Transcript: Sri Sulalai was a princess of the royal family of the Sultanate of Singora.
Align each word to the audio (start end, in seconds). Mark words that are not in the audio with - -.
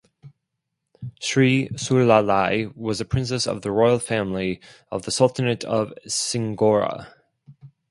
Sri 1.19 1.69
Sulalai 1.75 2.75
was 2.75 2.99
a 2.99 3.05
princess 3.05 3.45
of 3.45 3.61
the 3.61 3.69
royal 3.71 3.99
family 3.99 4.59
of 4.89 5.03
the 5.03 5.11
Sultanate 5.11 5.63
of 5.63 5.93
Singora. 6.07 7.13